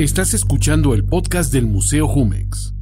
Estás 0.00 0.32
escuchando 0.32 0.94
el 0.94 1.04
podcast 1.04 1.52
del 1.52 1.66
Museo 1.66 2.08
Jumex. 2.08 2.72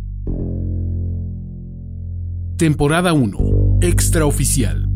Temporada 2.56 3.12
1. 3.12 3.80
Extraoficial. 3.82 4.88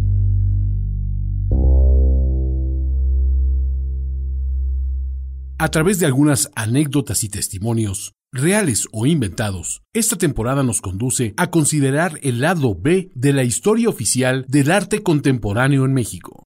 A 5.59 5.69
través 5.73 5.99
de 5.99 6.07
algunas 6.07 6.49
anécdotas 6.55 7.25
y 7.25 7.29
testimonios, 7.29 8.15
reales 8.31 8.87
o 8.93 9.07
inventados, 9.07 9.83
esta 9.93 10.15
temporada 10.15 10.63
nos 10.63 10.81
conduce 10.81 11.35
a 11.37 11.51
considerar 11.51 12.21
el 12.23 12.41
lado 12.41 12.77
B 12.81 13.11
de 13.17 13.33
la 13.33 13.43
historia 13.43 13.89
oficial 13.89 14.45
del 14.47 14.71
arte 14.71 15.03
contemporáneo 15.03 15.85
en 15.85 15.93
México. 15.93 16.45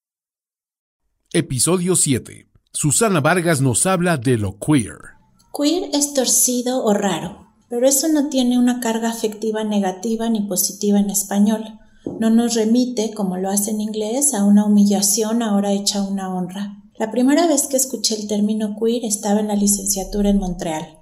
Episodio 1.34 1.96
7. 1.96 2.48
Susana 2.72 3.20
Vargas 3.20 3.60
nos 3.60 3.84
habla 3.84 4.16
de 4.16 4.38
lo 4.38 4.58
queer. 4.58 5.15
Queer 5.56 5.90
es 5.94 6.12
torcido 6.12 6.84
o 6.84 6.92
raro, 6.92 7.46
pero 7.68 7.88
eso 7.88 8.08
no 8.08 8.28
tiene 8.28 8.58
una 8.58 8.80
carga 8.80 9.08
afectiva 9.08 9.64
negativa 9.64 10.28
ni 10.28 10.42
positiva 10.42 10.98
en 10.98 11.08
español. 11.08 11.78
No 12.20 12.30
nos 12.30 12.54
remite, 12.54 13.14
como 13.14 13.38
lo 13.38 13.48
hace 13.48 13.70
en 13.70 13.80
inglés, 13.80 14.34
a 14.34 14.44
una 14.44 14.66
humillación 14.66 15.42
ahora 15.42 15.72
hecha 15.72 16.02
una 16.02 16.34
honra. 16.34 16.82
La 16.98 17.10
primera 17.10 17.46
vez 17.46 17.68
que 17.68 17.76
escuché 17.76 18.14
el 18.14 18.26
término 18.26 18.76
queer 18.78 19.04
estaba 19.04 19.40
en 19.40 19.48
la 19.48 19.56
licenciatura 19.56 20.30
en 20.30 20.38
Montreal. 20.38 20.98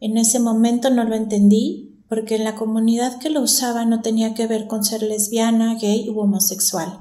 En 0.00 0.16
ese 0.16 0.38
momento 0.38 0.90
no 0.90 1.04
lo 1.04 1.14
entendí 1.14 2.02
porque 2.08 2.36
en 2.36 2.44
la 2.44 2.54
comunidad 2.54 3.18
que 3.18 3.30
lo 3.30 3.40
usaba 3.40 3.84
no 3.84 4.02
tenía 4.02 4.34
que 4.34 4.46
ver 4.46 4.66
con 4.66 4.84
ser 4.84 5.02
lesbiana, 5.02 5.76
gay 5.76 6.10
u 6.10 6.20
homosexual, 6.20 6.98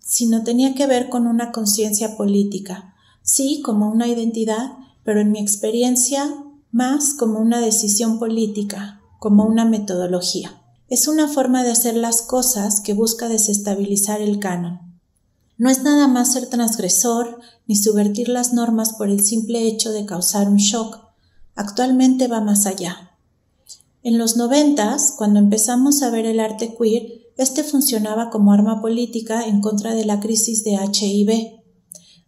sino 0.00 0.42
tenía 0.42 0.74
que 0.74 0.86
ver 0.86 1.08
con 1.08 1.26
una 1.26 1.52
conciencia 1.52 2.16
política, 2.16 2.94
sí 3.22 3.60
como 3.62 3.88
una 3.90 4.08
identidad, 4.08 4.72
pero 5.04 5.20
en 5.20 5.32
mi 5.32 5.40
experiencia 5.40 6.34
más 6.72 7.14
como 7.14 7.38
una 7.38 7.60
decisión 7.60 8.18
política, 8.18 9.00
como 9.20 9.44
una 9.44 9.64
metodología. 9.64 10.60
Es 10.88 11.08
una 11.08 11.28
forma 11.28 11.62
de 11.62 11.70
hacer 11.70 11.96
las 11.96 12.22
cosas 12.22 12.80
que 12.80 12.94
busca 12.94 13.28
desestabilizar 13.28 14.20
el 14.20 14.38
canon. 14.38 14.80
No 15.56 15.70
es 15.70 15.82
nada 15.82 16.08
más 16.08 16.32
ser 16.32 16.46
transgresor 16.46 17.38
ni 17.66 17.76
subvertir 17.76 18.28
las 18.28 18.52
normas 18.52 18.94
por 18.94 19.08
el 19.08 19.24
simple 19.24 19.66
hecho 19.68 19.92
de 19.92 20.04
causar 20.04 20.48
un 20.48 20.56
shock. 20.56 20.98
Actualmente 21.54 22.26
va 22.26 22.40
más 22.40 22.66
allá. 22.66 23.12
En 24.02 24.18
los 24.18 24.36
noventas, 24.36 25.14
cuando 25.16 25.38
empezamos 25.38 26.02
a 26.02 26.10
ver 26.10 26.26
el 26.26 26.40
arte 26.40 26.76
queer, 26.76 27.24
este 27.38 27.64
funcionaba 27.64 28.30
como 28.30 28.52
arma 28.52 28.80
política 28.82 29.46
en 29.46 29.60
contra 29.60 29.94
de 29.94 30.04
la 30.04 30.20
crisis 30.20 30.64
de 30.64 30.72
HIV. 30.72 31.63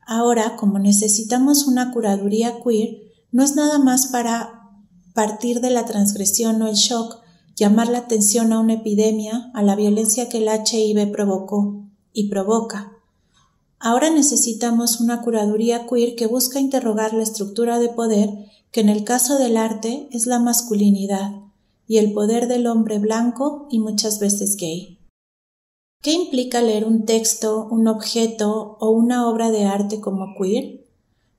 Ahora, 0.07 0.55
como 0.57 0.79
necesitamos 0.79 1.67
una 1.67 1.93
curaduría 1.93 2.61
queer, 2.63 3.03
no 3.33 3.43
es 3.43 3.57
nada 3.57 3.79
más 3.79 4.07
para 4.07 4.71
partir 5.15 5.61
de 5.61 5.71
la 5.71 5.85
transgresión 5.85 6.63
o 6.63 6.69
el 6.69 6.77
shock, 6.77 7.19
llamar 7.57 7.89
la 7.89 7.99
atención 7.99 8.53
a 8.53 8.61
una 8.61 8.75
epidemia, 8.75 9.51
a 9.53 9.63
la 9.63 9.75
violencia 9.75 10.29
que 10.29 10.39
el 10.39 10.49
HIV 10.49 11.11
provocó 11.11 11.83
y 12.13 12.29
provoca. 12.29 12.93
Ahora 13.81 14.09
necesitamos 14.11 15.01
una 15.01 15.23
curaduría 15.23 15.87
queer 15.87 16.15
que 16.15 16.27
busca 16.27 16.61
interrogar 16.61 17.13
la 17.13 17.25
estructura 17.25 17.79
de 17.79 17.89
poder 17.89 18.31
que 18.71 18.83
en 18.83 18.89
el 18.89 19.05
caso 19.05 19.39
del 19.39 19.57
arte 19.57 20.09
es 20.13 20.27
la 20.27 20.39
masculinidad 20.39 21.33
y 21.89 21.99
el 21.99 22.13
poder 22.13 22.47
del 22.47 22.67
hombre 22.67 22.99
blanco 22.99 23.67
y 23.71 23.81
muchas 23.81 24.21
veces 24.21 24.57
gay. 24.57 24.96
¿Qué 26.03 26.13
implica 26.13 26.63
leer 26.63 26.85
un 26.85 27.05
texto, 27.05 27.67
un 27.71 27.89
objeto 27.89 28.77
o 28.81 28.91
una 28.91 29.29
obra 29.29 29.51
de 29.51 29.65
arte 29.65 30.01
como 30.01 30.35
queer? 30.37 30.85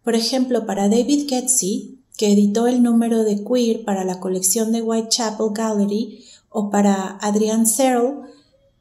Por 0.03 0.15
ejemplo, 0.15 0.65
para 0.65 0.89
David 0.89 1.27
Getsy, 1.29 1.99
que 2.17 2.33
editó 2.33 2.67
el 2.67 2.83
número 2.83 3.23
de 3.23 3.43
queer 3.43 3.85
para 3.85 4.03
la 4.03 4.19
colección 4.19 4.71
de 4.71 4.81
Whitechapel 4.81 5.47
Gallery, 5.53 6.23
o 6.49 6.69
para 6.69 7.17
Adrian 7.21 7.67
Searle, 7.67 8.15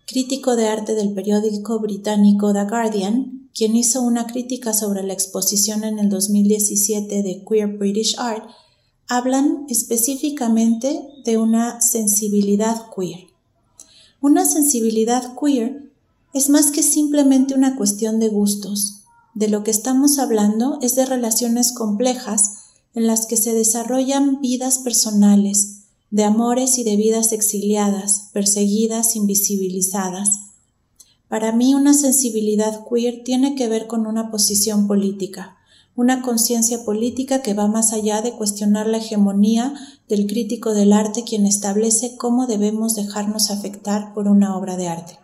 crítico 0.06 0.56
de 0.56 0.68
arte 0.68 0.94
del 0.94 1.12
periódico 1.12 1.78
británico 1.78 2.52
The 2.52 2.64
Guardian, 2.64 3.50
quien 3.54 3.74
hizo 3.74 4.02
una 4.02 4.26
crítica 4.26 4.72
sobre 4.72 5.02
la 5.02 5.12
exposición 5.12 5.84
en 5.84 5.98
el 5.98 6.08
2017 6.08 7.22
de 7.22 7.44
Queer 7.48 7.78
British 7.78 8.16
Art, 8.18 8.48
hablan 9.08 9.66
específicamente 9.68 11.00
de 11.24 11.38
una 11.38 11.80
sensibilidad 11.80 12.86
queer. 12.94 13.35
Una 14.28 14.44
sensibilidad 14.44 15.36
queer 15.38 15.88
es 16.34 16.48
más 16.48 16.72
que 16.72 16.82
simplemente 16.82 17.54
una 17.54 17.76
cuestión 17.76 18.18
de 18.18 18.26
gustos. 18.26 19.02
De 19.34 19.46
lo 19.46 19.62
que 19.62 19.70
estamos 19.70 20.18
hablando 20.18 20.80
es 20.82 20.96
de 20.96 21.06
relaciones 21.06 21.70
complejas 21.70 22.54
en 22.96 23.06
las 23.06 23.26
que 23.26 23.36
se 23.36 23.54
desarrollan 23.54 24.40
vidas 24.40 24.78
personales, 24.78 25.82
de 26.10 26.24
amores 26.24 26.76
y 26.76 26.82
de 26.82 26.96
vidas 26.96 27.30
exiliadas, 27.30 28.30
perseguidas, 28.32 29.14
invisibilizadas. 29.14 30.30
Para 31.28 31.52
mí 31.52 31.76
una 31.76 31.94
sensibilidad 31.94 32.84
queer 32.90 33.22
tiene 33.22 33.54
que 33.54 33.68
ver 33.68 33.86
con 33.86 34.08
una 34.08 34.32
posición 34.32 34.88
política, 34.88 35.55
una 35.96 36.20
conciencia 36.20 36.84
política 36.84 37.40
que 37.40 37.54
va 37.54 37.66
más 37.66 37.94
allá 37.94 38.20
de 38.20 38.32
cuestionar 38.32 38.86
la 38.86 38.98
hegemonía 38.98 39.74
del 40.08 40.26
crítico 40.26 40.74
del 40.74 40.92
arte 40.92 41.24
quien 41.24 41.46
establece 41.46 42.16
cómo 42.16 42.46
debemos 42.46 42.94
dejarnos 42.94 43.50
afectar 43.50 44.12
por 44.12 44.28
una 44.28 44.56
obra 44.56 44.76
de 44.76 44.88
arte. 44.88 45.18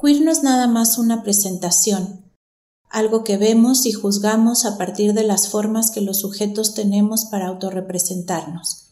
Queer 0.00 0.20
no 0.22 0.32
es 0.32 0.42
nada 0.42 0.66
más 0.66 0.98
una 0.98 1.22
presentación, 1.22 2.32
algo 2.90 3.22
que 3.22 3.38
vemos 3.38 3.86
y 3.86 3.92
juzgamos 3.92 4.66
a 4.66 4.76
partir 4.76 5.14
de 5.14 5.22
las 5.22 5.48
formas 5.48 5.92
que 5.92 6.00
los 6.00 6.18
sujetos 6.18 6.74
tenemos 6.74 7.26
para 7.26 7.46
autorrepresentarnos. 7.46 8.88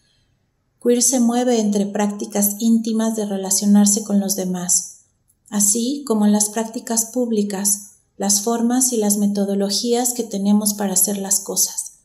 Queer 0.81 1.03
se 1.03 1.19
mueve 1.19 1.59
entre 1.59 1.87
prácticas 1.87 2.55
íntimas 2.61 3.17
de 3.17 3.27
relacionarse 3.27 4.05
con 4.05 4.21
los 4.21 4.37
demás, 4.37 5.07
así 5.51 6.05
como 6.07 6.25
en 6.25 6.33
las 6.33 6.51
prácticas 6.51 7.07
públicas, 7.07 8.00
las 8.21 8.43
formas 8.43 8.93
y 8.93 8.99
las 8.99 9.17
metodologías 9.17 10.13
que 10.13 10.25
tenemos 10.25 10.75
para 10.75 10.93
hacer 10.93 11.17
las 11.17 11.41
cosas. 11.41 12.01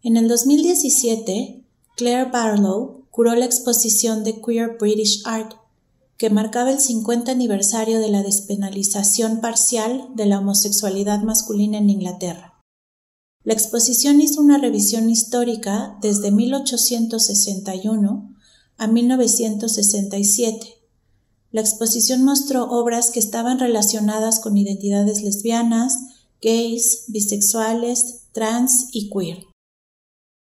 En 0.00 0.16
el 0.16 0.28
2017, 0.28 1.64
Claire 1.96 2.30
Barlow 2.30 3.08
curó 3.10 3.34
la 3.34 3.46
exposición 3.46 4.22
de 4.22 4.40
Queer 4.40 4.76
British 4.78 5.22
Art, 5.24 5.54
que 6.16 6.30
marcaba 6.30 6.70
el 6.70 6.78
50 6.78 7.32
aniversario 7.32 7.98
de 7.98 8.10
la 8.10 8.22
despenalización 8.22 9.40
parcial 9.40 10.10
de 10.14 10.26
la 10.26 10.38
homosexualidad 10.38 11.24
masculina 11.24 11.78
en 11.78 11.90
Inglaterra. 11.90 12.62
La 13.42 13.52
exposición 13.52 14.20
hizo 14.20 14.40
una 14.40 14.58
revisión 14.58 15.10
histórica 15.10 15.98
desde 16.00 16.30
1861 16.30 18.36
a 18.78 18.86
1967 18.86 20.79
la 21.52 21.60
exposición 21.60 22.24
mostró 22.24 22.64
obras 22.70 23.10
que 23.10 23.18
estaban 23.18 23.58
relacionadas 23.58 24.40
con 24.40 24.56
identidades 24.56 25.22
lesbianas, 25.22 25.98
gays, 26.40 27.04
bisexuales, 27.08 28.28
trans 28.32 28.88
y 28.92 29.10
queer. 29.10 29.44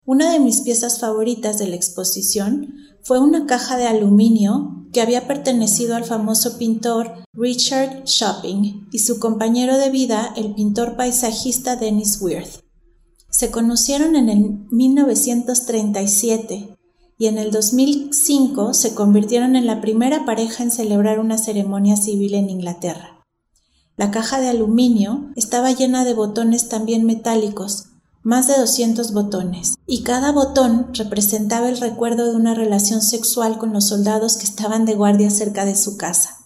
Una 0.05 0.31
de 0.31 0.39
mis 0.39 0.61
piezas 0.61 0.99
favoritas 0.99 1.57
de 1.57 1.67
la 1.67 1.75
exposición 1.75 2.75
fue 3.03 3.19
una 3.19 3.45
caja 3.45 3.77
de 3.77 3.87
aluminio 3.87 4.85
que 4.93 5.01
había 5.01 5.27
pertenecido 5.27 5.95
al 5.95 6.05
famoso 6.05 6.57
pintor 6.57 7.25
Richard 7.33 8.05
Shopping 8.05 8.87
y 8.91 8.99
su 8.99 9.19
compañero 9.19 9.77
de 9.77 9.89
vida, 9.89 10.33
el 10.35 10.55
pintor 10.55 10.95
paisajista 10.95 11.75
Dennis 11.75 12.21
Wirth. 12.21 12.61
Se 13.29 13.51
conocieron 13.51 14.15
en 14.15 14.29
el 14.29 14.65
1937 14.71 16.76
y 17.17 17.27
en 17.27 17.37
el 17.37 17.51
2005 17.51 18.73
se 18.73 18.93
convirtieron 18.93 19.55
en 19.55 19.65
la 19.65 19.81
primera 19.81 20.25
pareja 20.25 20.63
en 20.63 20.71
celebrar 20.71 21.19
una 21.19 21.37
ceremonia 21.37 21.97
civil 21.97 22.35
en 22.35 22.49
Inglaterra. 22.49 23.25
La 23.95 24.11
caja 24.11 24.39
de 24.39 24.47
aluminio 24.47 25.31
estaba 25.35 25.71
llena 25.71 26.05
de 26.05 26.13
botones 26.13 26.69
también 26.69 27.05
metálicos, 27.05 27.85
más 28.21 28.47
de 28.47 28.57
200 28.57 29.13
botones, 29.13 29.75
y 29.87 30.03
cada 30.03 30.31
botón 30.31 30.87
representaba 30.93 31.69
el 31.69 31.79
recuerdo 31.79 32.29
de 32.29 32.35
una 32.35 32.53
relación 32.53 33.01
sexual 33.01 33.57
con 33.57 33.73
los 33.73 33.87
soldados 33.87 34.37
que 34.37 34.45
estaban 34.45 34.85
de 34.85 34.93
guardia 34.93 35.31
cerca 35.31 35.65
de 35.65 35.75
su 35.75 35.97
casa. 35.97 36.37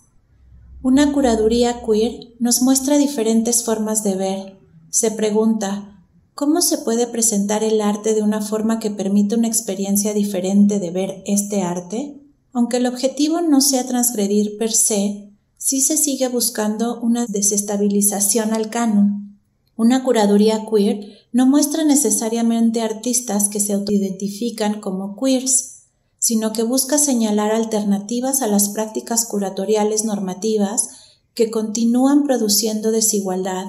Una 0.83 1.11
curaduría 1.11 1.81
queer 1.83 2.33
nos 2.39 2.61
muestra 2.61 2.97
diferentes 2.97 3.63
formas 3.63 4.03
de 4.03 4.15
ver. 4.15 4.59
Se 4.89 5.11
pregunta, 5.11 6.00
¿Cómo 6.33 6.61
se 6.61 6.77
puede 6.77 7.07
presentar 7.07 7.63
el 7.63 7.81
arte 7.81 8.13
de 8.13 8.21
una 8.21 8.41
forma 8.41 8.79
que 8.79 8.89
permita 8.89 9.35
una 9.35 9.47
experiencia 9.47 10.13
diferente 10.13 10.79
de 10.79 10.89
ver 10.89 11.23
este 11.25 11.61
arte? 11.61 12.21
Aunque 12.53 12.77
el 12.77 12.85
objetivo 12.85 13.41
no 13.41 13.59
sea 13.61 13.85
transgredir 13.85 14.57
per 14.57 14.71
se, 14.71 15.29
sí 15.57 15.81
se 15.81 15.97
sigue 15.97 16.29
buscando 16.29 17.01
una 17.01 17.25
desestabilización 17.27 18.53
al 18.53 18.69
canon. 18.69 19.37
Una 19.75 20.03
curaduría 20.03 20.65
queer 20.69 21.05
no 21.33 21.45
muestra 21.47 21.83
necesariamente 21.83 22.81
artistas 22.81 23.49
que 23.49 23.59
se 23.59 23.73
autoidentifican 23.73 24.79
como 24.79 25.17
queers, 25.17 25.83
sino 26.17 26.53
que 26.53 26.63
busca 26.63 26.97
señalar 26.97 27.51
alternativas 27.51 28.41
a 28.41 28.47
las 28.47 28.69
prácticas 28.69 29.25
curatoriales 29.25 30.05
normativas 30.05 30.89
que 31.33 31.51
continúan 31.51 32.23
produciendo 32.23 32.91
desigualdad 32.91 33.65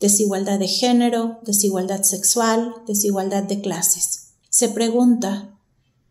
desigualdad 0.00 0.58
de 0.58 0.68
género, 0.68 1.38
desigualdad 1.44 2.02
sexual, 2.02 2.74
desigualdad 2.86 3.44
de 3.44 3.60
clases. 3.60 4.34
Se 4.50 4.68
pregunta, 4.68 5.58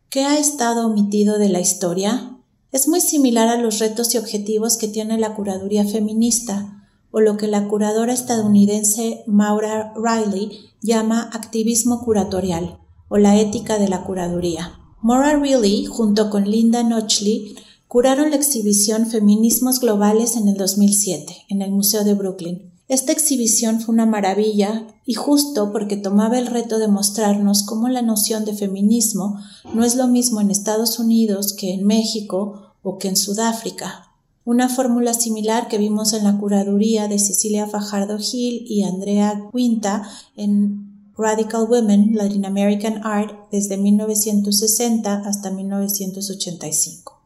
¿qué 0.09 0.25
ha 0.25 0.37
estado 0.37 0.87
omitido 0.87 1.37
de 1.37 1.49
la 1.49 1.59
historia? 1.59 2.37
Es 2.71 2.87
muy 2.87 3.01
similar 3.01 3.47
a 3.47 3.61
los 3.61 3.79
retos 3.79 4.13
y 4.13 4.17
objetivos 4.17 4.77
que 4.77 4.87
tiene 4.87 5.17
la 5.17 5.35
curaduría 5.35 5.85
feminista, 5.85 6.73
o 7.11 7.21
lo 7.21 7.37
que 7.37 7.47
la 7.47 7.67
curadora 7.67 8.13
estadounidense 8.13 9.23
Maura 9.25 9.93
Riley 9.95 10.51
llama 10.81 11.29
activismo 11.33 12.03
curatorial, 12.03 12.79
o 13.07 13.17
la 13.17 13.39
ética 13.39 13.79
de 13.79 13.87
la 13.87 14.03
curaduría. 14.03 14.79
Maura 15.01 15.37
Riley, 15.37 15.85
junto 15.85 16.29
con 16.29 16.49
Linda 16.49 16.83
Nochley, 16.83 17.55
curaron 17.87 18.31
la 18.31 18.35
exhibición 18.35 19.07
Feminismos 19.07 19.79
Globales 19.79 20.35
en 20.35 20.49
el 20.49 20.55
2007, 20.55 21.45
en 21.49 21.61
el 21.61 21.71
Museo 21.71 22.03
de 22.03 22.13
Brooklyn. 22.13 22.66
Esta 22.87 23.11
exhibición 23.11 23.81
fue 23.81 23.93
una 23.93 24.05
maravilla 24.05 24.87
y 25.05 25.13
justo 25.13 25.73
porque 25.73 25.97
tomaba 25.97 26.39
el 26.39 26.47
reto 26.47 26.79
de 26.79 26.87
mostrarnos 26.87 27.63
cómo 27.63 27.89
la 27.89 28.01
noción 28.01 28.45
de 28.45 28.53
feminismo 28.53 29.41
no 29.73 29.83
es 29.83 29.95
lo 29.95 30.07
mismo 30.07 30.39
en 30.39 30.51
Estados 30.51 30.97
Unidos 30.97 31.53
que 31.53 31.73
en 31.73 31.85
México 31.85 32.73
o 32.83 32.97
que 32.97 33.09
en 33.09 33.17
Sudáfrica. 33.17 34.05
Una 34.45 34.69
fórmula 34.69 35.13
similar 35.13 35.67
que 35.67 35.77
vimos 35.77 36.13
en 36.13 36.23
la 36.23 36.37
curaduría 36.37 37.09
de 37.09 37.19
Cecilia 37.19 37.67
Fajardo 37.67 38.19
Gil 38.19 38.63
y 38.65 38.83
Andrea 38.83 39.49
Quinta 39.53 40.09
en 40.37 41.11
Radical 41.17 41.67
Women, 41.69 42.15
Latin 42.15 42.45
American 42.45 43.01
Art, 43.03 43.35
desde 43.51 43.75
1960 43.75 45.23
hasta 45.25 45.49
1985. 45.49 47.19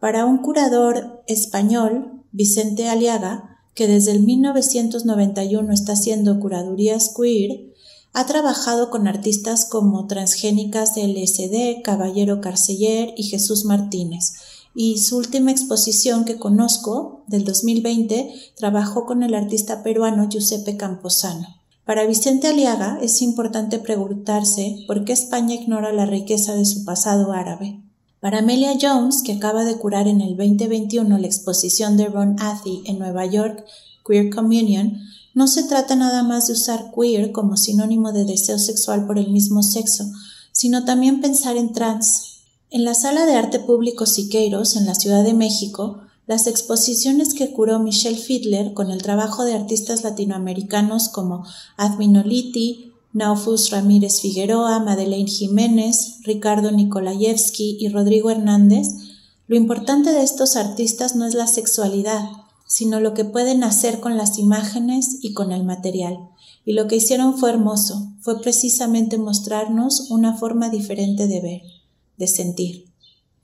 Para 0.00 0.26
un 0.26 0.38
curador 0.38 1.22
español, 1.26 2.22
Vicente 2.32 2.90
Aliaga, 2.90 3.57
que 3.78 3.86
desde 3.86 4.10
el 4.10 4.24
1991 4.24 5.72
está 5.72 5.92
haciendo 5.92 6.40
curadurías 6.40 7.14
queer, 7.16 7.72
ha 8.12 8.26
trabajado 8.26 8.90
con 8.90 9.06
artistas 9.06 9.66
como 9.66 10.08
Transgénicas 10.08 10.96
LSD, 10.96 11.82
Caballero 11.84 12.40
Carceller 12.40 13.14
y 13.16 13.22
Jesús 13.22 13.64
Martínez, 13.64 14.32
y 14.74 14.98
su 14.98 15.16
última 15.16 15.52
exposición 15.52 16.24
que 16.24 16.40
conozco, 16.40 17.22
del 17.28 17.44
2020, 17.44 18.34
trabajó 18.56 19.06
con 19.06 19.22
el 19.22 19.32
artista 19.36 19.84
peruano 19.84 20.28
Giuseppe 20.28 20.76
Camposano. 20.76 21.46
Para 21.84 22.04
Vicente 22.04 22.48
Aliaga 22.48 22.98
es 23.00 23.22
importante 23.22 23.78
preguntarse 23.78 24.78
por 24.88 25.04
qué 25.04 25.12
España 25.12 25.54
ignora 25.54 25.92
la 25.92 26.04
riqueza 26.04 26.56
de 26.56 26.64
su 26.64 26.84
pasado 26.84 27.30
árabe. 27.30 27.80
Para 28.20 28.40
Amelia 28.40 28.76
Jones, 28.80 29.22
que 29.22 29.34
acaba 29.34 29.64
de 29.64 29.76
curar 29.76 30.08
en 30.08 30.20
el 30.20 30.36
2021 30.36 31.18
la 31.18 31.26
exposición 31.26 31.96
de 31.96 32.06
Ron 32.06 32.36
Athy 32.40 32.82
en 32.86 32.98
Nueva 32.98 33.26
York, 33.26 33.64
Queer 34.04 34.30
Communion, 34.30 34.98
no 35.34 35.46
se 35.46 35.62
trata 35.62 35.94
nada 35.94 36.24
más 36.24 36.48
de 36.48 36.54
usar 36.54 36.90
queer 36.92 37.30
como 37.30 37.56
sinónimo 37.56 38.10
de 38.12 38.24
deseo 38.24 38.58
sexual 38.58 39.06
por 39.06 39.18
el 39.18 39.30
mismo 39.30 39.62
sexo, 39.62 40.04
sino 40.50 40.84
también 40.84 41.20
pensar 41.20 41.56
en 41.56 41.72
trans. 41.72 42.40
En 42.70 42.84
la 42.84 42.94
Sala 42.94 43.24
de 43.24 43.36
Arte 43.36 43.60
Público 43.60 44.04
Siqueiros, 44.04 44.74
en 44.74 44.86
la 44.86 44.96
Ciudad 44.96 45.22
de 45.22 45.34
México, 45.34 46.00
las 46.26 46.48
exposiciones 46.48 47.34
que 47.34 47.52
curó 47.52 47.78
Michelle 47.78 48.18
Fiedler 48.18 48.74
con 48.74 48.90
el 48.90 49.00
trabajo 49.00 49.44
de 49.44 49.54
artistas 49.54 50.02
latinoamericanos 50.02 51.08
como 51.08 51.46
Adminoliti, 51.76 52.92
Naufus 53.18 53.70
Ramírez 53.70 54.20
Figueroa, 54.20 54.78
Madeleine 54.78 55.28
Jiménez, 55.28 56.20
Ricardo 56.22 56.70
Nikolayevsky 56.70 57.76
y 57.80 57.88
Rodrigo 57.88 58.30
Hernández, 58.30 58.88
lo 59.48 59.56
importante 59.56 60.12
de 60.12 60.22
estos 60.22 60.56
artistas 60.56 61.16
no 61.16 61.26
es 61.26 61.34
la 61.34 61.46
sexualidad, 61.46 62.22
sino 62.66 63.00
lo 63.00 63.14
que 63.14 63.24
pueden 63.24 63.64
hacer 63.64 63.98
con 63.98 64.16
las 64.16 64.38
imágenes 64.38 65.18
y 65.22 65.32
con 65.32 65.52
el 65.52 65.64
material. 65.64 66.28
Y 66.64 66.74
lo 66.74 66.86
que 66.86 66.96
hicieron 66.96 67.36
fue 67.36 67.50
hermoso, 67.50 68.12
fue 68.20 68.40
precisamente 68.40 69.18
mostrarnos 69.18 70.10
una 70.10 70.36
forma 70.36 70.68
diferente 70.68 71.26
de 71.26 71.40
ver, 71.40 71.62
de 72.18 72.26
sentir. 72.26 72.84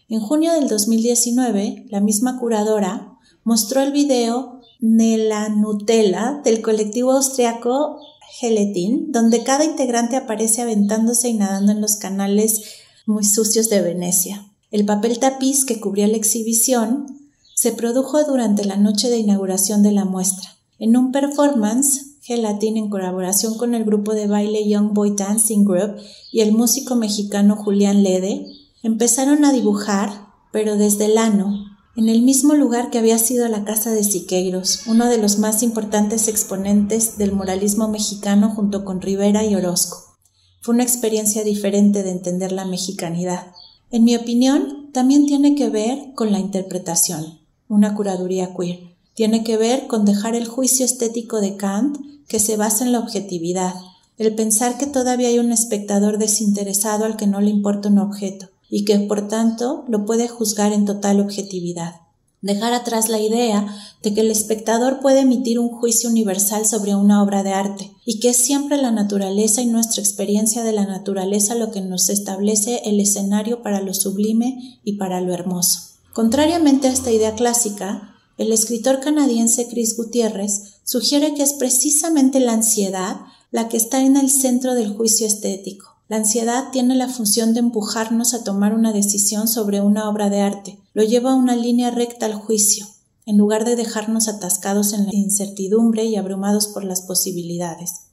En 0.09 0.21
junio 0.21 0.53
del 0.53 0.69
2019, 0.69 1.87
la 1.91 2.00
misma 2.00 2.38
curadora 2.38 3.19
mostró 3.43 3.81
el 3.81 3.93
video 3.93 4.61
Nela 4.81 5.49
Nutella 5.49 6.43
del 6.44 6.61
colectivo 6.61 7.12
austriaco 7.12 7.99
Gelatin, 8.39 9.13
donde 9.13 9.45
cada 9.45 9.65
integrante 9.65 10.17
aparece 10.17 10.63
aventándose 10.63 11.29
y 11.29 11.35
nadando 11.35 11.73
en 11.73 11.81
los 11.81 11.97
canales 11.97 12.63
muy 13.07 13.25
sucios 13.25 13.69
de 13.69 13.81
Venecia. 13.81 14.51
El 14.73 14.85
papel 14.85 15.21
tapiz 15.21 15.65
que 15.65 15.79
cubría 15.79 16.09
la 16.09 16.17
exhibición 16.17 17.07
se 17.55 17.73
produjo 17.73 18.25
durante 18.25 18.65
la 18.65 18.77
noche 18.77 19.09
de 19.09 19.19
inauguración 19.19 19.85
de 19.85 19.93
la 19.93 20.05
muestra. 20.05 20.49
En 20.81 20.97
un 20.97 21.13
performance, 21.13 22.17
Gelatin, 22.23 22.77
en 22.77 22.91
colaboración 22.91 23.57
con 23.57 23.75
el 23.75 23.85
grupo 23.85 24.15
de 24.15 24.27
baile 24.27 24.69
Young 24.69 24.93
Boy 24.93 25.15
Dancing 25.17 25.65
Group 25.65 25.97
y 26.33 26.41
el 26.41 26.53
músico 26.53 26.97
mexicano 26.97 27.55
Julián 27.55 28.03
Lede, 28.03 28.47
empezaron 28.83 29.45
a 29.45 29.53
dibujar, 29.53 30.11
pero 30.51 30.77
desde 30.77 31.05
el 31.05 31.19
ano, 31.19 31.74
en 31.96 32.08
el 32.08 32.23
mismo 32.23 32.55
lugar 32.55 32.91
que 32.91 32.99
había 32.99 33.19
sido 33.19 33.46
la 33.46 33.64
casa 33.64 33.93
de 33.93 34.02
Siqueiros, 34.02 34.87
uno 34.88 35.06
de 35.06 35.19
los 35.19 35.38
más 35.38 35.62
importantes 35.62 36.26
exponentes 36.26 37.19
del 37.19 37.31
muralismo 37.31 37.87
mexicano 37.87 38.50
junto 38.50 38.85
con 38.85 39.00
Rivera 39.00 39.44
y 39.44 39.55
Orozco. 39.55 40.17
Fue 40.61 40.75
una 40.75 40.82
experiencia 40.82 41.44
diferente 41.44 42.02
de 42.02 42.11
entender 42.11 42.50
la 42.50 42.64
mexicanidad. 42.64 43.52
En 43.93 44.02
mi 44.02 44.17
opinión, 44.17 44.91
también 44.93 45.26
tiene 45.26 45.55
que 45.55 45.69
ver 45.69 46.14
con 46.17 46.32
la 46.32 46.41
interpretación, 46.41 47.38
una 47.69 47.94
curaduría 47.94 48.55
queer. 48.56 48.81
Tiene 49.14 49.44
que 49.44 49.56
ver 49.56 49.87
con 49.87 50.05
dejar 50.05 50.35
el 50.35 50.49
juicio 50.49 50.85
estético 50.85 51.40
de 51.40 51.56
Kant 51.56 51.99
que 52.26 52.40
se 52.40 52.56
basa 52.56 52.85
en 52.85 52.90
la 52.90 52.99
objetividad, 52.99 53.75
el 54.19 54.35
pensar 54.35 54.79
que 54.79 54.87
todavía 54.87 55.29
hay 55.29 55.38
un 55.38 55.52
espectador 55.52 56.19
desinteresado 56.19 57.05
al 57.05 57.17
que 57.17 57.29
no 57.29 57.40
le 57.40 57.50
importa 57.50 57.88
un 57.88 57.99
objeto, 57.99 58.49
y 58.76 58.85
que 58.85 58.99
por 58.99 59.29
tanto 59.29 59.85
lo 59.87 60.05
puede 60.05 60.26
juzgar 60.26 60.73
en 60.73 60.85
total 60.85 61.21
objetividad. 61.21 62.00
Dejar 62.41 62.73
atrás 62.73 63.09
la 63.09 63.21
idea 63.21 63.69
de 64.03 64.12
que 64.12 64.23
el 64.23 64.32
espectador 64.32 64.99
puede 64.99 65.21
emitir 65.21 65.61
un 65.61 65.69
juicio 65.69 66.11
universal 66.11 66.67
sobre 66.67 66.97
una 66.97 67.23
obra 67.23 67.44
de 67.44 67.53
arte 67.53 67.93
y 68.05 68.19
que 68.19 68.31
es 68.31 68.37
siempre 68.37 68.76
la 68.76 68.91
naturaleza 68.91 69.62
y 69.62 69.67
nuestra 69.67 70.03
experiencia 70.03 70.65
de 70.65 70.73
la 70.73 70.87
naturaleza 70.87 71.55
lo 71.55 71.71
que 71.71 71.82
nos 71.82 72.09
establece 72.09 72.82
el 72.85 72.99
escenario 72.99 73.62
para 73.62 73.81
lo 73.81 73.94
sublime 73.94 74.81
y 74.82 74.94
para 74.94 75.21
lo 75.21 75.32
hermoso. 75.32 75.79
Contrariamente 76.12 76.88
a 76.88 76.93
esta 76.93 77.12
idea 77.12 77.37
clásica, 77.37 78.17
el 78.38 78.50
escritor 78.50 78.99
canadiense 78.99 79.69
Chris 79.69 79.97
Gutiérrez 79.97 80.81
sugiere 80.82 81.35
que 81.35 81.44
es 81.44 81.53
precisamente 81.53 82.41
la 82.41 82.55
ansiedad 82.55 83.21
la 83.53 83.69
que 83.69 83.76
está 83.76 84.00
en 84.00 84.17
el 84.17 84.31
centro 84.31 84.75
del 84.75 84.93
juicio 84.97 85.28
estético 85.28 85.94
la 86.08 86.16
ansiedad 86.16 86.70
tiene 86.70 86.94
la 86.94 87.08
función 87.08 87.54
de 87.54 87.61
empujarnos 87.61 88.34
a 88.34 88.44
tomar 88.44 88.75
una 88.75 88.92
decisión 88.92 89.49
sobre 89.49 89.80
una 89.80 90.08
obra 90.08 90.28
de 90.28 90.40
arte, 90.40 90.78
lo 90.92 91.02
lleva 91.02 91.32
a 91.32 91.37
una 91.37 91.56
línea 91.56 91.90
recta 91.90 92.26
al 92.26 92.34
juicio, 92.34 92.87
en 93.26 93.38
lugar 93.38 93.64
de 93.64 93.75
dejarnos 93.75 94.28
atascados 94.28 94.92
en 94.92 95.06
la 95.06 95.14
incertidumbre 95.14 96.04
y 96.04 96.16
abrumados 96.16 96.66
por 96.66 96.84
las 96.84 97.02
posibilidades. 97.02 98.11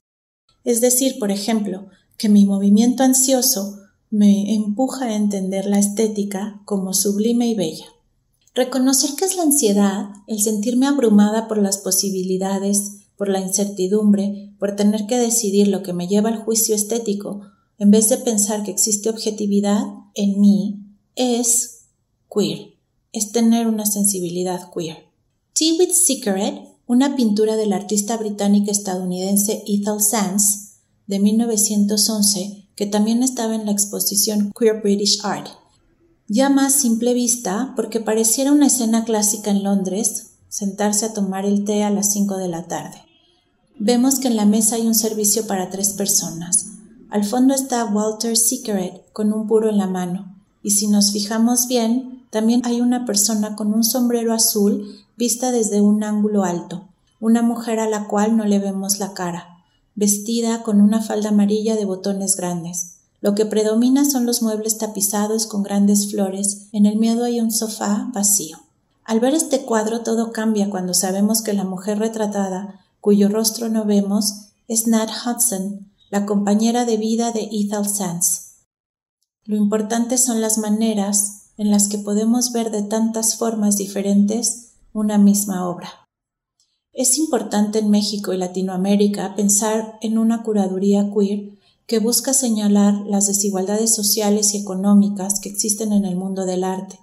Es 0.64 0.80
decir, 0.80 1.20
por 1.20 1.32
ejemplo, 1.32 1.88
que 2.18 2.30
mi 2.30 2.46
movimiento 2.46 3.04
ansioso 3.04 3.80
me 4.10 4.54
empuja 4.54 5.06
a 5.06 5.16
entender 5.16 5.66
la 5.66 5.80
estética 5.80 6.62
como 6.66 6.94
sublime 6.94 7.48
y 7.48 7.56
bella. 7.56 7.86
Reconocer 8.54 9.16
que 9.16 9.26
es 9.26 9.36
la 9.36 9.44
ansiedad, 9.44 10.10
el 10.28 10.42
sentirme 10.42 10.86
abrumada 10.86 11.48
por 11.48 11.58
las 11.58 11.78
posibilidades, 11.78 13.08
por 13.18 13.30
la 13.30 13.40
incertidumbre, 13.40 14.54
por 14.60 14.76
tener 14.76 15.08
que 15.08 15.18
decidir 15.18 15.68
lo 15.68 15.84
que 15.84 15.94
me 15.94 16.08
lleva 16.08 16.30
al 16.30 16.44
juicio 16.44 16.76
estético, 16.76 17.42
en 17.82 17.90
vez 17.90 18.10
de 18.10 18.18
pensar 18.18 18.62
que 18.62 18.70
existe 18.70 19.10
objetividad 19.10 19.82
en 20.14 20.40
mí, 20.40 20.86
es 21.16 21.88
queer, 22.32 22.76
es 23.12 23.32
tener 23.32 23.66
una 23.66 23.88
sensibilidad 23.88 24.70
queer. 24.72 24.98
Tea 25.54 25.74
with 25.80 25.92
Cigarette, 25.92 26.62
una 26.86 27.16
pintura 27.16 27.56
del 27.56 27.74
artista 27.74 28.18
británica 28.18 28.72
estadounidense 28.72 29.64
Ethel 29.66 30.00
Sands 30.00 30.74
de 31.08 31.18
1911, 31.18 32.68
que 32.76 32.86
también 32.86 33.24
estaba 33.24 33.56
en 33.56 33.66
la 33.66 33.72
exposición 33.72 34.54
Queer 34.56 34.84
British 34.84 35.20
Art. 35.24 35.48
Llama 36.28 36.68
a 36.68 36.70
simple 36.70 37.16
vista 37.16 37.74
porque 37.76 38.00
pareciera 38.00 38.52
una 38.52 38.68
escena 38.68 39.06
clásica 39.06 39.50
en 39.50 39.64
Londres, 39.64 40.34
sentarse 40.50 41.08
a 41.08 41.14
tomar 41.14 41.46
el 41.46 41.66
té 41.66 41.82
a 41.82 41.90
las 41.90 42.14
5 42.14 42.38
de 42.38 42.48
la 42.48 42.68
tarde. 42.68 43.02
Vemos 43.80 44.20
que 44.20 44.28
en 44.28 44.36
la 44.36 44.46
mesa 44.46 44.76
hay 44.76 44.86
un 44.86 44.94
servicio 44.94 45.48
para 45.48 45.72
tres 45.72 45.94
personas, 45.94 46.71
al 47.12 47.26
fondo 47.26 47.54
está 47.54 47.84
Walter 47.84 48.38
Sickeret 48.38 49.04
con 49.12 49.34
un 49.34 49.46
puro 49.46 49.70
en 49.70 49.78
la 49.78 49.88
mano, 49.88 50.34
y 50.64 50.72
si 50.72 50.88
nos 50.88 51.12
fijamos 51.12 51.68
bien, 51.68 52.26
también 52.30 52.62
hay 52.64 52.80
una 52.80 53.06
persona 53.06 53.58
con 53.58 53.74
un 53.74 53.84
sombrero 53.84 54.34
azul 54.34 54.88
vista 55.18 55.52
desde 55.52 55.82
un 55.82 56.06
ángulo 56.06 56.46
alto, 56.46 56.88
una 57.20 57.42
mujer 57.42 57.82
a 57.82 57.90
la 57.90 58.08
cual 58.08 58.38
no 58.38 58.46
le 58.46 58.60
vemos 58.60 58.98
la 59.00 59.14
cara, 59.14 59.58
vestida 59.94 60.64
con 60.64 60.80
una 60.80 61.02
falda 61.02 61.30
amarilla 61.30 61.76
de 61.76 61.84
botones 61.84 62.38
grandes. 62.38 62.96
Lo 63.20 63.36
que 63.36 63.46
predomina 63.46 64.06
son 64.06 64.26
los 64.26 64.42
muebles 64.42 64.78
tapizados 64.78 65.48
con 65.48 65.64
grandes 65.64 66.10
flores, 66.10 66.70
en 66.72 66.86
el 66.86 66.98
miedo 66.98 67.26
hay 67.26 67.42
un 67.42 67.52
sofá 67.52 68.10
vacío. 68.14 68.58
Al 69.04 69.20
ver 69.20 69.34
este 69.34 69.64
cuadro 69.66 70.00
todo 70.00 70.32
cambia 70.32 70.70
cuando 70.70 70.94
sabemos 70.94 71.42
que 71.42 71.52
la 71.52 71.66
mujer 71.66 72.00
retratada, 72.00 72.80
cuyo 73.02 73.28
rostro 73.28 73.68
no 73.68 73.84
vemos, 73.84 74.48
es 74.70 74.88
Nat 74.88 75.10
Hudson, 75.26 75.91
la 76.12 76.26
compañera 76.26 76.84
de 76.84 76.98
vida 76.98 77.32
de 77.32 77.48
Ethel 77.54 77.88
Sands. 77.88 78.66
Lo 79.46 79.56
importante 79.56 80.18
son 80.18 80.42
las 80.42 80.58
maneras 80.58 81.54
en 81.58 81.72
las 81.72 81.88
que 81.88 81.98
podemos 81.98 82.52
ver 82.52 82.70
de 82.70 82.84
tantas 82.84 83.38
formas 83.38 83.78
diferentes 83.78 84.74
una 84.92 85.18
misma 85.18 85.68
obra. 85.70 85.90
Es 86.92 87.18
importante 87.18 87.80
en 87.80 87.90
México 87.90 88.34
y 88.34 88.38
Latinoamérica 88.38 89.36
pensar 89.36 89.98
en 90.02 90.18
una 90.18 90.44
curaduría 90.44 91.10
queer 91.18 91.58
que 91.88 92.00
busca 92.00 92.34
señalar 92.34 92.94
las 93.08 93.28
desigualdades 93.28 93.96
sociales 93.96 94.54
y 94.54 94.58
económicas 94.58 95.40
que 95.40 95.48
existen 95.48 95.94
en 95.94 96.04
el 96.04 96.18
mundo 96.18 96.46
del 96.46 96.66
arte. 96.66 97.00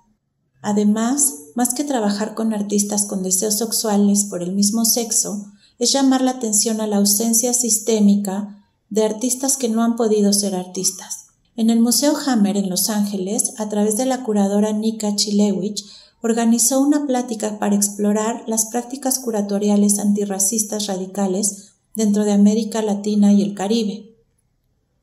Además, 0.60 1.34
más 1.54 1.72
que 1.72 1.84
trabajar 1.84 2.34
con 2.34 2.52
artistas 2.52 3.06
con 3.06 3.22
deseos 3.22 3.56
sexuales 3.56 4.24
por 4.24 4.42
el 4.42 4.52
mismo 4.52 4.84
sexo, 4.84 5.46
es 5.78 5.92
llamar 5.92 6.20
la 6.20 6.32
atención 6.32 6.82
a 6.82 6.86
la 6.86 6.96
ausencia 6.96 7.54
sistémica 7.54 8.57
de 8.90 9.04
artistas 9.04 9.56
que 9.56 9.68
no 9.68 9.82
han 9.82 9.96
podido 9.96 10.32
ser 10.32 10.54
artistas. 10.54 11.26
En 11.56 11.70
el 11.70 11.80
Museo 11.80 12.14
Hammer 12.26 12.56
en 12.56 12.70
Los 12.70 12.88
Ángeles, 12.88 13.54
a 13.58 13.68
través 13.68 13.96
de 13.96 14.06
la 14.06 14.22
curadora 14.22 14.72
Nika 14.72 15.16
Chilewicz, 15.16 15.84
organizó 16.22 16.80
una 16.80 17.06
plática 17.06 17.58
para 17.58 17.76
explorar 17.76 18.44
las 18.46 18.66
prácticas 18.66 19.18
curatoriales 19.18 19.98
antirracistas 19.98 20.86
radicales 20.86 21.72
dentro 21.94 22.24
de 22.24 22.32
América 22.32 22.82
Latina 22.82 23.32
y 23.32 23.42
el 23.42 23.54
Caribe. 23.54 24.14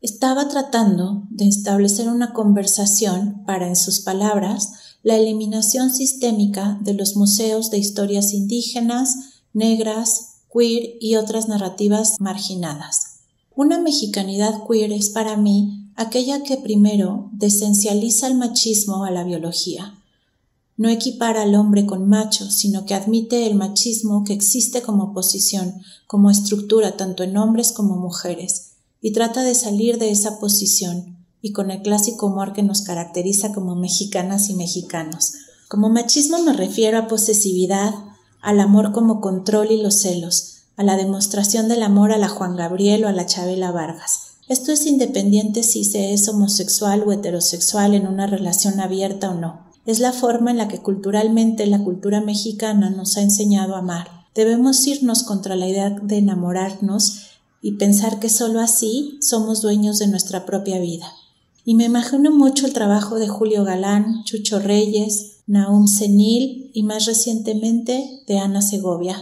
Estaba 0.01 0.47
tratando 0.49 1.23
de 1.29 1.47
establecer 1.47 2.09
una 2.09 2.31
conversación 2.31 3.43
para, 3.45 3.67
en 3.67 3.75
sus 3.75 4.01
palabras, 4.01 4.73
la 5.03 5.15
eliminación 5.17 5.89
sistémica 5.89 6.77
de 6.81 6.93
los 6.93 7.15
museos 7.15 7.69
de 7.69 7.79
historias 7.79 8.33
indígenas, 8.33 9.15
negras, 9.53 10.41
queer 10.53 10.95
y 10.99 11.15
otras 11.15 11.47
narrativas 11.47 12.15
marginadas. 12.19 13.14
Una 13.57 13.79
mexicanidad 13.79 14.63
queer 14.67 14.91
es 14.91 15.09
para 15.09 15.37
mí 15.37 15.89
aquella 15.95 16.43
que 16.43 16.57
primero 16.57 17.29
desencializa 17.31 18.27
el 18.27 18.35
machismo 18.35 19.05
a 19.05 19.11
la 19.11 19.23
biología. 19.23 19.97
No 20.75 20.89
equipara 20.89 21.43
al 21.43 21.55
hombre 21.55 21.85
con 21.85 22.09
macho, 22.09 22.51
sino 22.51 22.85
que 22.85 22.93
admite 22.93 23.47
el 23.47 23.55
machismo 23.55 24.25
que 24.25 24.33
existe 24.33 24.81
como 24.81 25.13
posición, 25.13 25.75
como 26.05 26.29
estructura 26.29 26.97
tanto 26.97 27.23
en 27.23 27.37
hombres 27.37 27.71
como 27.71 27.95
mujeres, 27.95 28.71
y 29.01 29.13
trata 29.13 29.41
de 29.43 29.55
salir 29.55 29.99
de 29.99 30.11
esa 30.11 30.37
posición 30.37 31.15
y 31.41 31.53
con 31.53 31.71
el 31.71 31.81
clásico 31.81 32.25
humor 32.25 32.51
que 32.51 32.63
nos 32.63 32.81
caracteriza 32.81 33.53
como 33.53 33.75
mexicanas 33.75 34.49
y 34.49 34.55
mexicanos. 34.55 35.31
Como 35.69 35.87
machismo 35.87 36.41
me 36.41 36.51
refiero 36.51 36.97
a 36.97 37.07
posesividad, 37.07 37.93
al 38.41 38.59
amor 38.59 38.91
como 38.91 39.21
control 39.21 39.71
y 39.71 39.81
los 39.81 40.01
celos, 40.01 40.54
a 40.77 40.83
la 40.83 40.97
demostración 40.97 41.67
del 41.67 41.83
amor 41.83 42.11
a 42.11 42.17
la 42.17 42.29
Juan 42.29 42.55
Gabriel 42.55 43.05
o 43.05 43.07
a 43.07 43.11
la 43.11 43.25
Chabela 43.25 43.71
Vargas. 43.71 44.35
Esto 44.47 44.71
es 44.71 44.85
independiente 44.85 45.63
si 45.63 45.83
se 45.83 46.13
es 46.13 46.29
homosexual 46.29 47.03
o 47.05 47.11
heterosexual 47.11 47.93
en 47.93 48.07
una 48.07 48.27
relación 48.27 48.79
abierta 48.79 49.31
o 49.31 49.33
no. 49.33 49.65
Es 49.85 49.99
la 49.99 50.13
forma 50.13 50.51
en 50.51 50.57
la 50.57 50.67
que 50.67 50.79
culturalmente 50.79 51.65
la 51.67 51.83
cultura 51.83 52.21
mexicana 52.21 52.89
nos 52.89 53.17
ha 53.17 53.21
enseñado 53.21 53.75
a 53.75 53.79
amar. 53.79 54.07
Debemos 54.35 54.85
irnos 54.85 55.23
contra 55.23 55.55
la 55.55 55.67
idea 55.67 55.89
de 55.89 56.17
enamorarnos 56.17 57.21
y 57.61 57.73
pensar 57.73 58.19
que 58.19 58.29
sólo 58.29 58.59
así 58.59 59.17
somos 59.21 59.61
dueños 59.61 59.97
de 59.97 60.07
nuestra 60.07 60.45
propia 60.45 60.79
vida. 60.79 61.11
Y 61.63 61.73
me 61.73 61.85
imagino 61.85 62.31
mucho 62.31 62.67
el 62.67 62.73
trabajo 62.73 63.15
de 63.15 63.27
Julio 63.27 63.63
Galán, 63.63 64.23
Chucho 64.25 64.59
Reyes, 64.59 65.37
Naum 65.47 65.87
Senil 65.87 66.69
y 66.73 66.83
más 66.83 67.05
recientemente 67.05 68.23
de 68.27 68.37
Ana 68.37 68.61
Segovia. 68.61 69.17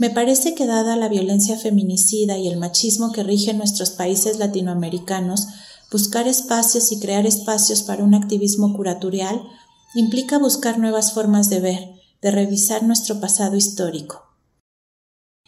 Me 0.00 0.08
parece 0.08 0.54
que 0.54 0.64
dada 0.64 0.96
la 0.96 1.10
violencia 1.10 1.58
feminicida 1.58 2.38
y 2.38 2.48
el 2.48 2.56
machismo 2.56 3.12
que 3.12 3.22
rige 3.22 3.52
nuestros 3.52 3.90
países 3.90 4.38
latinoamericanos, 4.38 5.48
buscar 5.92 6.26
espacios 6.26 6.90
y 6.90 6.98
crear 6.98 7.26
espacios 7.26 7.82
para 7.82 8.02
un 8.02 8.14
activismo 8.14 8.72
curatorial 8.74 9.42
implica 9.94 10.38
buscar 10.38 10.78
nuevas 10.78 11.12
formas 11.12 11.50
de 11.50 11.60
ver, 11.60 11.88
de 12.22 12.30
revisar 12.30 12.82
nuestro 12.82 13.20
pasado 13.20 13.58
histórico. 13.58 14.22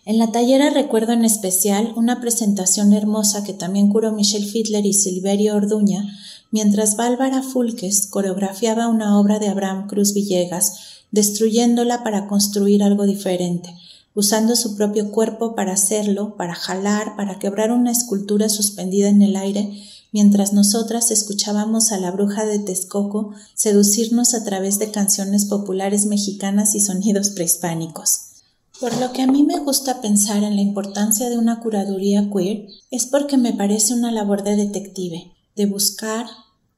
En 0.04 0.18
la 0.18 0.32
tallera 0.32 0.68
recuerdo 0.68 1.12
en 1.12 1.24
especial 1.24 1.94
una 1.96 2.20
presentación 2.20 2.92
hermosa 2.92 3.44
que 3.44 3.54
también 3.54 3.88
curó 3.88 4.12
Michelle 4.12 4.46
Fiedler 4.46 4.84
y 4.84 4.92
Silverio 4.92 5.56
Orduña 5.56 6.04
mientras 6.50 6.96
Bárbara 6.96 7.40
Fulques 7.40 8.06
coreografiaba 8.06 8.88
una 8.88 9.18
obra 9.18 9.38
de 9.38 9.48
Abraham 9.48 9.86
Cruz 9.86 10.12
Villegas, 10.12 10.74
destruyéndola 11.10 12.04
para 12.04 12.26
construir 12.26 12.82
algo 12.82 13.06
diferente, 13.06 13.74
usando 14.14 14.56
su 14.56 14.76
propio 14.76 15.10
cuerpo 15.10 15.54
para 15.54 15.72
hacerlo, 15.72 16.36
para 16.36 16.54
jalar, 16.54 17.16
para 17.16 17.38
quebrar 17.38 17.72
una 17.72 17.90
escultura 17.90 18.48
suspendida 18.48 19.08
en 19.08 19.22
el 19.22 19.36
aire, 19.36 19.72
mientras 20.12 20.52
nosotras 20.52 21.10
escuchábamos 21.10 21.92
a 21.92 21.98
la 21.98 22.10
bruja 22.10 22.44
de 22.44 22.58
Texcoco 22.58 23.32
seducirnos 23.54 24.34
a 24.34 24.44
través 24.44 24.78
de 24.78 24.90
canciones 24.90 25.46
populares 25.46 26.06
mexicanas 26.06 26.74
y 26.74 26.80
sonidos 26.80 27.30
prehispánicos. 27.30 28.32
Por 28.80 28.96
lo 28.98 29.12
que 29.12 29.22
a 29.22 29.26
mí 29.26 29.44
me 29.44 29.58
gusta 29.60 30.00
pensar 30.00 30.42
en 30.42 30.56
la 30.56 30.62
importancia 30.62 31.30
de 31.30 31.38
una 31.38 31.60
curaduría 31.60 32.28
queer 32.30 32.66
es 32.90 33.06
porque 33.06 33.36
me 33.36 33.52
parece 33.52 33.94
una 33.94 34.10
labor 34.10 34.42
de 34.42 34.56
detective, 34.56 35.32
de 35.54 35.66
buscar, 35.66 36.26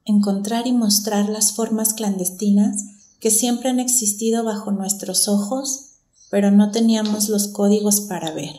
encontrar 0.05 0.67
y 0.67 0.71
mostrar 0.71 1.29
las 1.29 1.53
formas 1.53 1.93
clandestinas 1.93 2.83
que 3.19 3.31
siempre 3.31 3.69
han 3.69 3.79
existido 3.79 4.43
bajo 4.43 4.71
nuestros 4.71 5.27
ojos, 5.27 5.94
pero 6.35 6.51
no 6.51 6.69
teníamos 6.69 7.29
los 7.29 7.47
códigos 7.47 8.01
para 8.01 8.33
ver. 8.33 8.51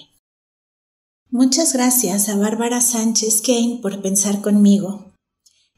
Muchas 1.28 1.74
gracias 1.74 2.30
a 2.30 2.36
Bárbara 2.38 2.80
Sánchez 2.80 3.42
Kane 3.44 3.80
por 3.82 4.00
pensar 4.00 4.40
conmigo. 4.40 5.12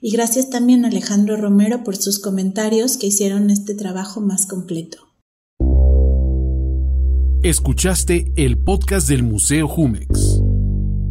Y 0.01 0.13
gracias 0.13 0.49
también 0.49 0.85
a 0.85 0.89
Alejandro 0.91 1.37
Romero 1.37 1.83
por 1.83 1.97
sus 1.97 2.21
comentarios 2.21 2.99
que 2.99 3.09
hicieron 3.09 3.51
este 3.51 3.75
trabajo 3.75 4.21
más 4.21 4.47
completo. 4.47 4.99
Escuchaste 7.43 8.33
el 8.37 8.63
podcast 8.63 9.09
del 9.09 9.25
Museo 9.25 9.67
Jumex. 9.67 10.41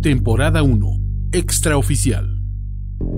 Temporada 0.01 0.63
1. 0.63 1.00
Extraoficial. 1.34 2.39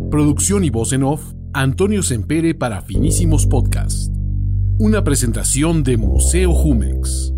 Producción 0.09 0.63
y 0.63 0.71
voz 0.71 0.91
en 0.91 1.03
off, 1.03 1.21
Antonio 1.53 2.01
Sempere 2.01 2.55
para 2.55 2.81
Finísimos 2.81 3.45
Podcast. 3.45 4.11
Una 4.79 5.03
presentación 5.03 5.83
de 5.83 5.97
Museo 5.97 6.55
Jumex. 6.55 7.33